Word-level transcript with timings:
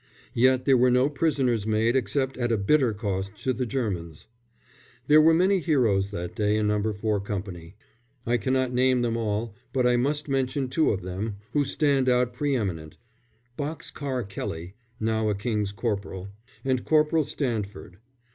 Yet 0.33 0.65
there 0.65 0.77
were 0.77 0.89
no 0.89 1.11
prisoners 1.11 1.67
made 1.67 1.95
except 1.95 2.35
at 2.35 2.51
a 2.51 2.57
bitter 2.57 2.91
cost 2.91 3.35
to 3.43 3.53
the 3.53 3.67
Germans. 3.67 4.25
There 5.05 5.21
were 5.21 5.31
many 5.31 5.59
heroes 5.59 6.09
that 6.09 6.33
day 6.33 6.55
in 6.55 6.69
No. 6.69 6.91
4 6.91 7.19
Company. 7.19 7.75
I 8.25 8.37
cannot 8.37 8.73
name 8.73 9.03
them 9.03 9.15
all, 9.15 9.53
but 9.71 9.85
I 9.85 9.97
must 9.97 10.27
mention 10.27 10.69
two 10.69 10.89
of 10.89 11.03
them 11.03 11.35
who 11.53 11.63
stand 11.63 12.09
out 12.09 12.33
pre 12.33 12.55
eminent 12.55 12.97
"Box 13.57 13.91
car" 13.91 14.23
Kelly 14.23 14.73
(now 14.99 15.29
a 15.29 15.35
King's 15.35 15.71
Corporal), 15.71 16.29
and 16.65 16.83
Corporal 16.83 17.23
Sandford. 17.23 17.99